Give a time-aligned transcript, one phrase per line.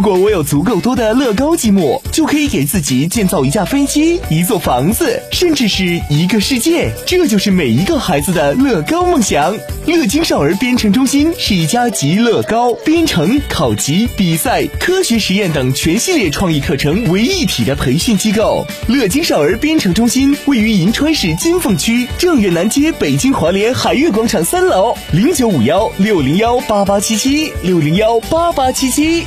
[0.00, 6.90] 如果我有足够多的乐高积木，就可以给自己建造一架飞机、一座房子，甚至是一个世界。
[7.04, 9.54] 这就是每一个孩子的乐高梦想。
[9.84, 18.66] 乐金少儿编程中心是一家集乐高、编程、考级、比赛、科学实验等全系列创意课程为一体的培训机构。
[18.86, 29.26] 乐金少儿编程中心位于银川市金凤区正月南街北京华联海悦广场三楼，零九五幺六零幺八八七七六零幺八八七七。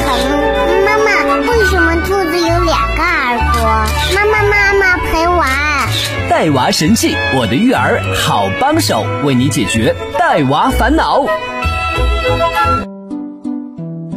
[6.41, 11.23] 带娃神器，我的育儿好帮手，为你解决带娃烦恼。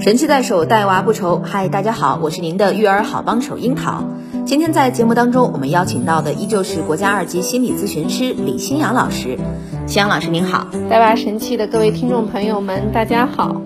[0.01, 1.43] 神器在手，带娃不愁。
[1.45, 4.05] 嗨，大家好，我是您的育儿好帮手樱桃。
[4.47, 9.39] 今天在节目当中，我们邀请到的依旧是国家二级心理咨询师李新阳老师。
[9.87, 13.61] 新阳老师您好，带娃神器的各位听众朋友们，大家好。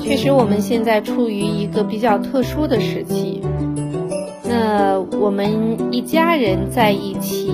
[0.00, 3.44] 确实，我们现在处于一个比较特殊的时期。
[4.48, 7.50] 那我们一家人在一起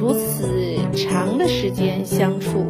[0.00, 2.64] 如此长的时间相处，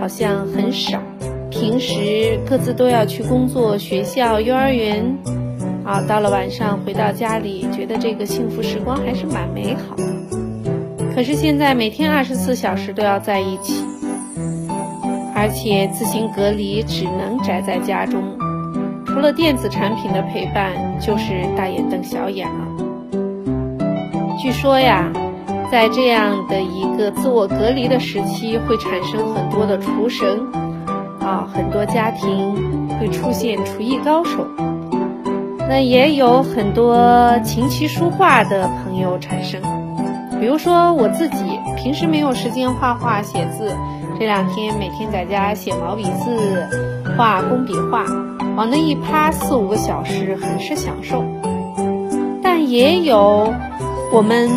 [0.00, 1.00] 好像很少。
[1.48, 5.16] 平时各自都要去工作、学校、幼儿园，
[5.84, 10.02] 啊，到了晚上回到家里，觉得这个幸福时光还是蛮美好的。
[11.14, 13.84] 可是现在每天二十四小时都要在一起，
[15.32, 18.20] 而且自行隔离，只能宅在家中，
[19.06, 22.66] 除了电子产品的陪伴，就是大眼瞪小眼了。
[24.42, 25.08] 据说呀，
[25.74, 30.46] 在这样的一个自我隔离的时期，会产生很多的厨神，
[31.18, 34.46] 啊，很多家庭会出现厨艺高手。
[35.68, 39.60] 那也有很多琴棋书画的朋友产生。
[40.38, 43.74] 比如说我自己，平时没有时间画画写字，
[44.16, 46.68] 这两天每天在家写毛笔字、
[47.16, 48.04] 画工笔画，
[48.56, 51.24] 往那一趴四五个小时，很是享受。
[52.44, 53.52] 但也有。
[54.12, 54.48] 我们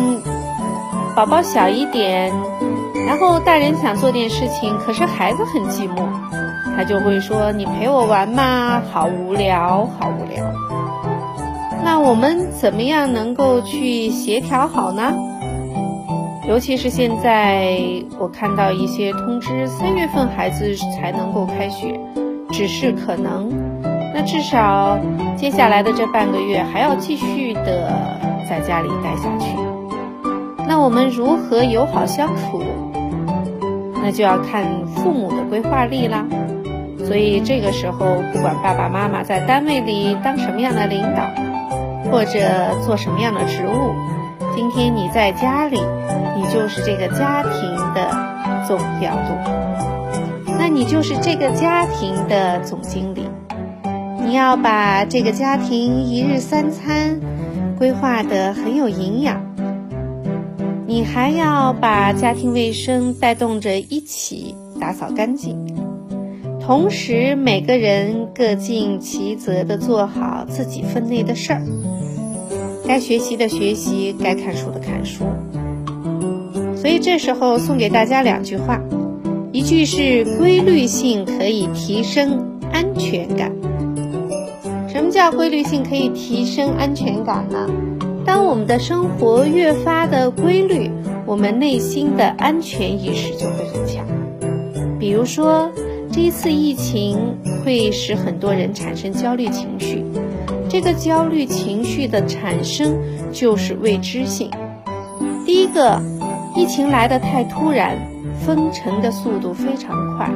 [1.18, 2.32] 宝宝小一点，
[3.04, 6.06] 然后大人想做点事情，可是孩子很寂寞，
[6.76, 10.44] 他就会说：“你陪我玩嘛，好无聊，好无聊。”
[11.82, 15.12] 那我们怎么样能够去协调好呢？
[16.46, 17.80] 尤其是现在，
[18.20, 21.98] 我看到一些通知，三月份孩子才能够开学，
[22.52, 23.50] 只是可能，
[24.14, 24.96] 那至少
[25.36, 27.92] 接下来的这半个月还要继续的。
[28.48, 29.46] 在家里待下去，
[30.68, 32.62] 那我们如何友好相处？
[34.02, 36.26] 那就要看父母的规划力啦。
[37.06, 41.22] 所以这个时候，不管爸爸妈妈在单位里当什么样的领导，
[42.10, 42.38] 或者
[42.84, 43.94] 做什么样的职务，
[44.54, 45.80] 今天你在家里，
[46.36, 48.10] 你就是这个家庭的
[48.66, 53.26] 总调度，那你就是这个家庭的总经理，
[54.22, 57.18] 你要把这个家庭一日三餐。
[57.78, 59.40] 规划的很有营养，
[60.88, 65.54] 你还要把家庭卫生带动着一起打扫干净，
[66.62, 71.62] 同时每个人各尽其责的做好自己分内的事儿，
[72.86, 75.26] 该学习的学习，该看书的看书。
[76.74, 78.80] 所以这时候送给大家两句话，
[79.52, 83.52] 一句是规律性可以提升安全感。
[84.88, 87.68] 什么叫规律性可以提升安全感呢？
[88.28, 90.90] 当我们的生活越发的规律，
[91.24, 94.04] 我们内心的安全意识就会很强。
[94.98, 95.72] 比如说，
[96.12, 100.04] 这一次疫情会使很多人产生焦虑情绪，
[100.68, 102.98] 这个焦虑情绪的产生
[103.32, 104.50] 就是未知性。
[105.46, 105.98] 第一个，
[106.54, 107.96] 疫情来得太突然，
[108.44, 110.30] 封城的速度非常快，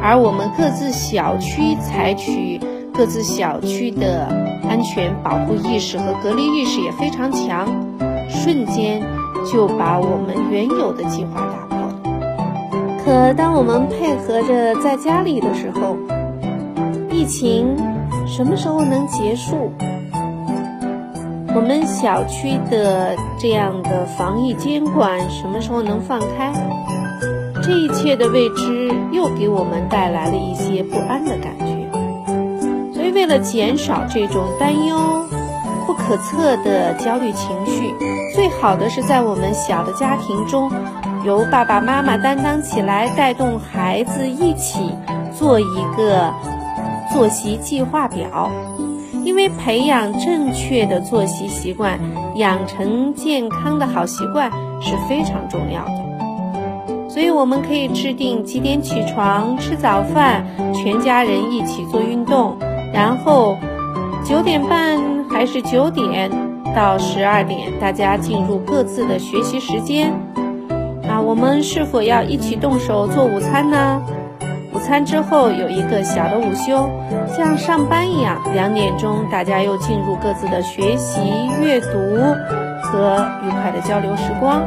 [0.00, 2.60] 而我们各自小区采取。
[2.94, 4.26] 各自小区的
[4.68, 7.66] 安全保护意识和隔离意识也非常强，
[8.28, 9.02] 瞬间
[9.50, 11.76] 就把我们原有的计划打破。
[13.04, 15.96] 可当我们配合着在家里的时候，
[17.10, 17.76] 疫情
[18.26, 19.72] 什么时候能结束？
[21.54, 26.52] 我们小区的这样的防疫监管什么时候能放开？
[27.62, 31.75] 这一切的未知又给我们带来了一些不安的感觉。
[33.16, 35.26] 为了减少这种担忧、
[35.86, 37.94] 不可测的焦虑情绪，
[38.34, 40.70] 最好的是在我们小的家庭中
[41.24, 44.94] 由爸爸妈妈担当起来，带动孩子一起
[45.34, 46.30] 做一个
[47.10, 48.50] 作息计划表。
[49.24, 51.98] 因为培养正确的作息习惯，
[52.34, 54.50] 养成健康的好习惯
[54.82, 57.08] 是非常重要的。
[57.08, 62.58] 所以我们可以制定几点起床、吃早饭，全家人一起做运动，
[62.96, 63.58] 然后
[64.24, 64.98] 九点半
[65.28, 66.30] 还是九点
[66.74, 70.10] 到十二点，大家进入各自的学习时间。
[71.06, 74.00] 啊，我们是否要一起动手做午餐呢？
[74.72, 76.88] 午餐之后有一个小的午休，
[77.36, 78.40] 像上班一样。
[78.54, 81.20] 两点钟大家又进入各自的学习、
[81.60, 81.98] 阅读
[82.82, 84.62] 和愉快的交流时光。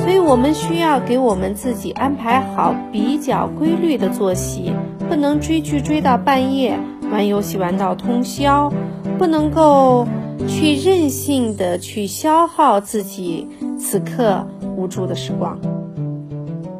[0.00, 4.72] 所以，我们需要给我们自己安排好比较规律的作息，
[5.16, 6.78] 不能追剧追到半夜，
[7.10, 8.70] 玩游戏玩到通宵，
[9.16, 10.06] 不能够
[10.46, 13.48] 去任性的去消耗自己
[13.78, 14.46] 此刻
[14.76, 15.58] 无助的时光。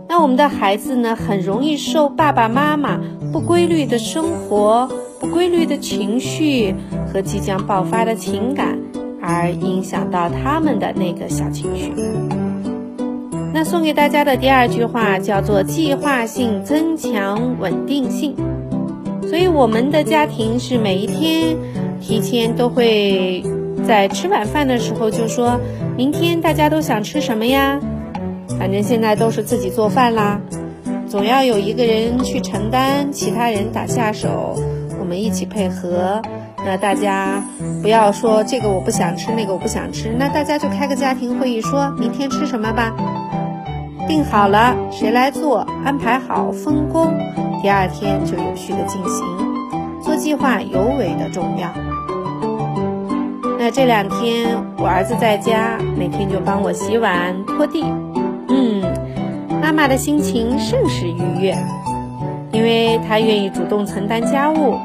[0.07, 3.01] 那我们的孩子呢，很容易受爸爸妈妈
[3.33, 4.87] 不规律的生活、
[5.19, 6.75] 不规律的情绪
[7.11, 8.79] 和即将爆发的情感，
[9.23, 11.91] 而影响到他们的那个小情绪。
[13.57, 18.37] 那送给大家的第二句话叫做“计划性增强稳定性”。
[19.27, 21.57] 所以我们的家庭是每一天
[21.99, 23.43] 提前都会
[23.89, 25.59] 在吃晚饭的时候就说
[25.97, 27.81] ：“明天大家都想吃什么呀？”
[28.61, 30.39] 反正现在都是自己做饭啦，
[31.09, 34.55] 总要有一个人去承担，其他人打下手，
[35.01, 36.21] 我们一起配合。
[36.59, 37.43] 那大家
[37.81, 42.93] 不要说这个我不想吃，那个我不想吃，那大家就开个家庭会议，说明天吃什么吧，
[44.07, 47.13] 定好了谁来做，安排好分工，
[47.63, 49.27] 第二天就有序的进行。
[50.01, 51.69] 做计划尤为的重要。
[53.59, 57.85] 那这两天我儿子在家，每天就帮我洗碗、拖地。
[58.49, 58.83] 嗯，
[59.61, 61.57] 妈妈的心情甚是愉悦，
[62.53, 64.77] 因为她愿意主动承担家务，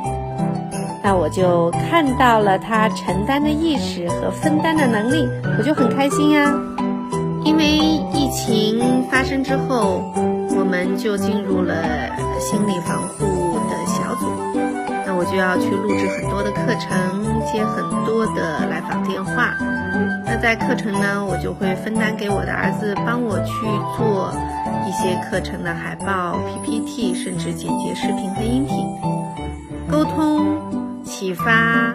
[1.04, 5.28] 那我就看到了她承担的意识和分担的能力，
[5.60, 6.52] 我就很开心呀。
[7.44, 7.78] 因为
[8.14, 10.04] 疫情发生之后，
[10.56, 11.76] 我们就进入了
[12.40, 14.28] 心理防护的小组，
[15.06, 16.92] 那我就要去录制很多的课程，
[17.52, 19.56] 接很多的来访电话。
[20.26, 23.52] 那在课程呢，我就会分担给我的儿子，帮我去
[23.98, 24.32] 做
[24.88, 28.88] 一些课程的海报、PPT，甚至剪辑视频和音频，
[29.90, 31.94] 沟通、启发、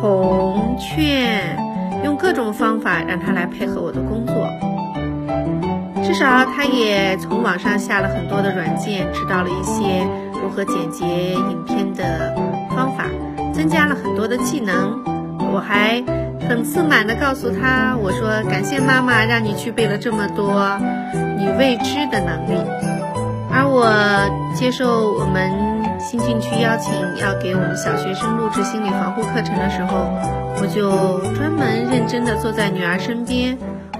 [0.00, 1.56] 哄劝，
[2.04, 4.34] 用各种方法让他来配合我的工作。
[6.12, 11.04] 至少他也从网上下了很多的软件，知道了一些如何剪辑
[11.34, 12.34] 影片的
[12.70, 13.04] 方法，
[13.54, 15.00] 增加了很多的技能。
[15.54, 16.02] 我还。
[16.48, 20.80] 很自满地告诉他：“我说感谢妈妈让你具备了这么多
[21.38, 22.60] 你未知的能力。”
[23.54, 23.86] 而我
[24.52, 25.69] 接受我们
[26.00, 30.10] 新进区邀请，要给我们小学生录制心理防护课程的时候，
[30.60, 33.56] 我就专门认真地坐在女儿身边。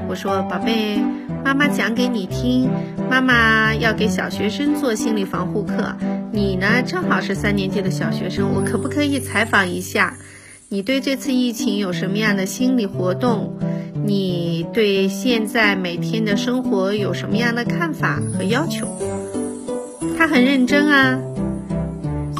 [0.08, 0.98] 我说：“宝贝，
[1.44, 2.70] 妈妈讲给你听。
[3.10, 5.94] 妈妈要给小学生做心理防护课，
[6.32, 10.16] 你呢正好是三年级的小学生，我可不可以采访一下？”
[10.72, 13.58] 你对这次疫情有什么样的心理活动？
[14.04, 18.86] 你对现在每天的生活有什么样的看法和要求？
[20.16, 21.18] 他很认真啊，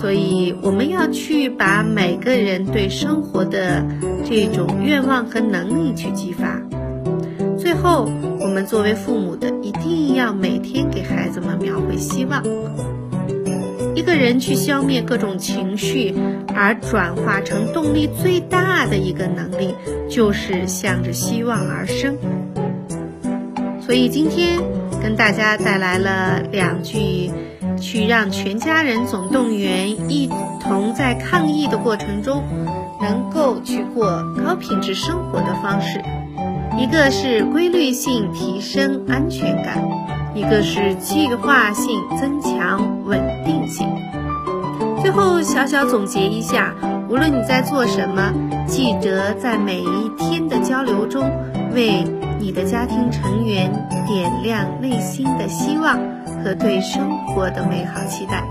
[0.00, 3.84] 所以我们要去把每个人对生活的
[4.24, 6.58] 这种愿望和能力去激发。
[7.58, 12.42] 最后，我们作为父母的一定要每天给孩子们描绘希望。
[13.94, 16.14] 一个人去消灭各种情绪，
[16.54, 19.74] 而转化成动力最大的一个能力，
[20.08, 22.16] 就是向着希望而生。
[23.82, 24.58] 所以今天
[25.02, 27.30] 跟大家带来了两句，
[27.80, 30.28] 去让全家人总动员，一
[30.60, 32.44] 同在抗疫的过程中，
[33.00, 36.02] 能够去过高品质生活的方式。
[36.78, 39.82] 一个是规律性提升安全感。
[40.32, 43.88] 一个是计划性增强稳定性。
[45.02, 46.72] 最后小小总结一下，
[47.08, 48.32] 无论你在做什么，
[48.64, 51.28] 记得在每一天的交流中，
[51.74, 52.04] 为
[52.38, 53.72] 你的家庭成员
[54.06, 55.98] 点亮内心的希望
[56.42, 58.42] 和对生活的美好期待。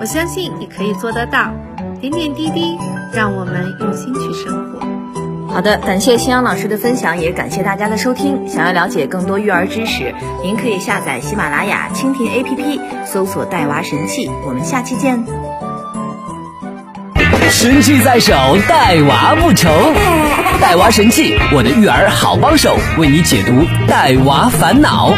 [0.00, 1.52] 我相信你可以做得到，
[2.00, 2.78] 点点滴滴，
[3.12, 4.80] 让我们用心去生活。
[5.52, 8.48] 好的，感谢新阳老师的分享，也感谢大家的收听。
[8.48, 14.30] 想要了解更多育儿知识，您可以下载喜马拉雅、蜻蜓 APP，搜索“带娃神器”。
[14.46, 15.24] 我们下期见。
[17.50, 18.32] 神器在手，
[18.68, 19.68] 带娃不愁。
[20.60, 23.52] 带娃神器，我的育儿好帮手，为你解读
[23.88, 25.12] 带娃烦恼。